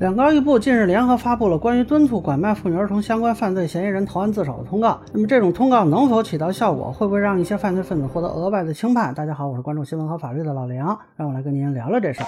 [0.00, 4.98] 两高一部近日联合发布了关于敦促拐卖妇女儿童相关犯罪嫌疑人投案自首的通告。
[5.12, 6.90] 那么这种通告能否起到效果？
[6.90, 9.12] 会不会让一些犯罪分子获得额外的轻判？
[9.12, 12.26] 大家好，我是关注新闻和法律的老梁，让我来跟您聊聊这事儿。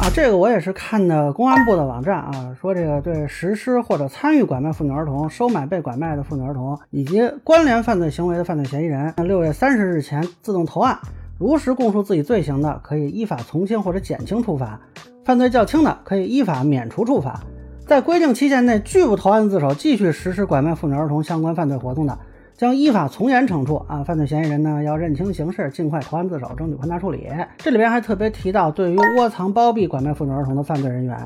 [0.00, 10.96] 啊，这个我也是看的公安部的网站啊，说这个对实施或者参与拐卖妇女儿童、收买被拐卖的妇女儿童以及关联犯罪行为的犯罪嫌疑人，六月三十日前自动投案。
[11.40, 14.78] 如实供述自己罪行的，可以依法从轻或者减轻处罚；
[15.24, 17.40] 犯罪较轻的，可以依法免除处罚。
[17.86, 22.18] 在规定期限内拒不投案自首，继续实施拐卖妇女儿童相关犯罪活动的，
[22.58, 23.76] 将依法从严惩处。
[23.88, 27.26] 啊，犯罪嫌疑人呢，要认清形势，尽快投案自首，争取宽大处理。
[27.56, 31.18] 这里边还特别提到，对于窝藏包庇拐卖妇女儿童的犯罪人员，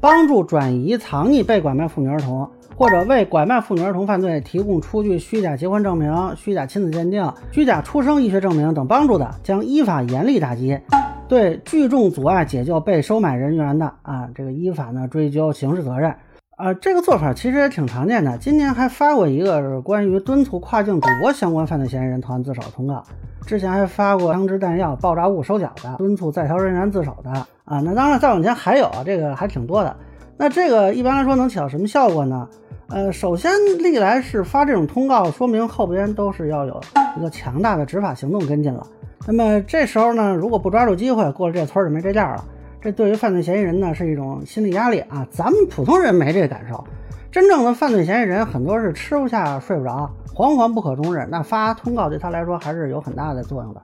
[0.00, 2.48] 帮助转移藏匿被拐卖妇女儿童。
[2.78, 10.78] 或者为拐卖妇女儿童犯罪提供出具虚假结婚证明、虚假亲子鉴定、虚假出生医学证明等帮助的，将依法严厉打击；
[11.26, 16.14] 对聚众阻碍解救被收买人员的，啊，这个依法呢追究刑事责任。
[16.56, 18.38] 啊，这个做法其实也挺常见的。
[18.38, 23.02] 今年还发过一个是关于敦促跨境赌博相关犯罪嫌疑人投案自首通告，
[23.44, 27.30] 之前还发过枪支弹药、爆炸物收缴的，敦促在逃人员自首的。
[27.64, 29.96] 啊，那当然再往前还有这个还挺多的。
[30.40, 32.48] 那这个一般来说能起到什么效果呢？
[32.90, 36.80] 呃，首先历来是发这种通告，说明后边都是要有
[37.18, 38.86] 一个强大的执法行动跟进了。
[39.26, 42.42] 那么这时候呢，如果不抓住机会，过了这村就没这店了。
[42.80, 45.26] 这对于犯罪嫌疑人呢是一种心理压力啊。
[45.30, 46.82] 咱们普通人没这感受，
[47.30, 51.28] 真正的犯罪嫌疑人很多是吃不下睡不着，惶惶不可终日。
[51.30, 53.82] 那发通告对他来说还是有很大的作用的。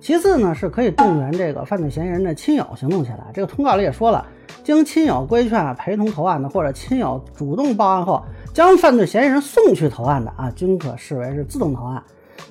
[0.00, 3.24] 其次呢，是可以动员这个犯罪嫌疑人的亲友行动起来。
[3.32, 4.26] 这个通告里也说了。
[4.62, 8.22] 经亲友规劝啊陪同投案的，或者亲友主动报案后
[8.54, 12.00] 将犯罪嫌疑人送去投案的啊，均可视为是自动投案。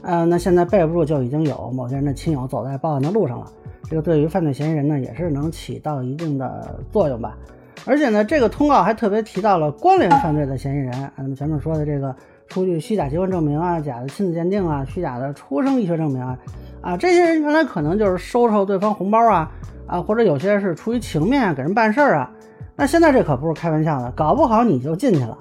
[0.01, 3.47] 呃，那现在备不住就已经有某些人的亲友走在报案的路上了，
[3.89, 7.37] 这个对于犯罪嫌疑人呢也是能起到一定的作用吧。
[7.85, 12.13] 而且呢，这个通告还特别提到了关联犯罪的嫌疑人，咱们前面说的这个
[12.49, 16.37] 出具虚假结婚证明啊、假的亲子鉴定啊、虚假的出生医学证明啊，
[16.81, 19.49] 啊，这些人原来可能就是收受对方红包啊。
[19.85, 22.31] 啊，或者有些是出于情面给人办事儿啊，
[22.75, 25.37] 那现在这可不是开玩笑的，搞不好你就进去了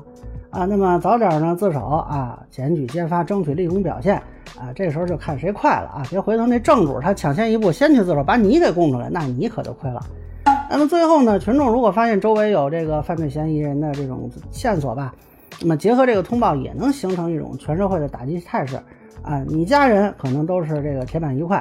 [0.53, 0.65] 啊。
[0.65, 4.17] 那么早点呢自首啊，检举揭发，争取立功表现
[4.57, 10.01] 啊，这时候就看谁快了啊，别回头那正主他抢先一步先去自首，把你给供出来，那你可就亏了。
[10.71, 15.13] 那么最后呢，群众如果发现周围有这个犯罪嫌疑人的这种线索吧，
[15.61, 18.77] 那么结合这个通报也能形成一种全社会的打击态势
[19.23, 19.43] 啊。
[19.47, 21.59] 你家人可能都是这个铁板一块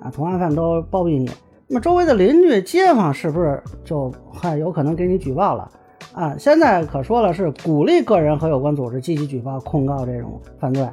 [0.00, 1.30] 啊，同案犯都包庇你。
[1.68, 5.70] 那么周围的邻居、街坊是不是就还有可能给你举报了
[6.12, 6.36] 啊？
[6.38, 10.88] 现在可说了是鼓励个人和有关组织积极举报、控告这种犯罪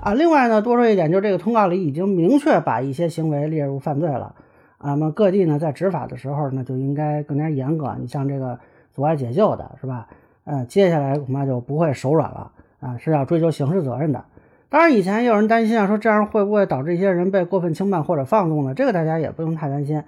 [0.00, 0.14] 啊。
[0.14, 4.34] 另外呢，多说一点，就这个通告里已经明确把一些行为列入犯罪了
[4.78, 4.90] 啊。
[4.90, 7.96] 那么各地呢，在执法的时候呢，就应该更加严格。
[8.00, 8.58] 你像这个
[8.92, 10.06] 阻碍解救的，是吧？
[10.44, 14.24] 嗯，接下来恐怕就不会手软了啊，是要追究刑事责任的。
[14.70, 18.74] 当然，以前也有人担心啊，说这样会不会导致一些人被过分轻判或者放纵呢？
[18.74, 20.02] 这个大家也不用太担心。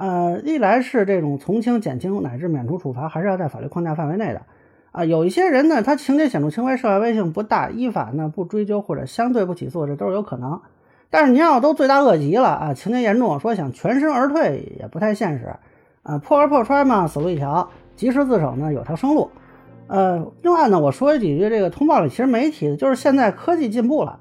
[0.00, 4.40] 呃，一来是这种从轻、减轻乃至免除处罚，还是要在法律框架范围内的。
[4.92, 10.58] 啊，有一些人呢，他情节显著轻微，涉外危性不大，依法呢不追究或者相对不起诉，这都是有可能。
[11.10, 15.54] 但是您要都罪大恶极了啊，情节严重，说想全身而退也不太现实。
[16.02, 19.30] 啊，破罐破摔嘛，死路一条，及时自首呢，有条生路。
[19.86, 24.18] 呃，另外呢，我说几句，这个通报里其实没提的，就是现在科技进步了，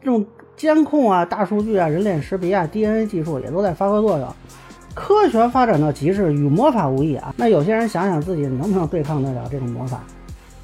[0.00, 0.26] 这种
[0.56, 4.28] 监控啊、大数据啊、人脸识别啊、DNA 技术也都在发挥作用，
[5.00, 7.34] 科学发展到极致，与魔法无异啊。
[7.38, 10.02] 那有些人想想自己能不能对抗得了这种魔法？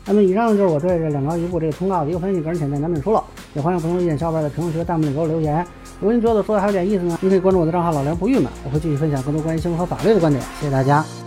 [0.04, 3.24] 那么以上，就是我对这两高一部这个通告的一个分析，个人浅见难免疏漏，
[3.54, 5.66] 也欢迎不同意见小伙伴在评论区和、弹幕里给我留言。
[6.00, 10.44] 如果您觉得说的还有点意思呢，您可以关注我的账号老梁不郁闷，我会继续分享更多关于新闻和法律的观点。
[10.60, 11.25] 谢谢大家。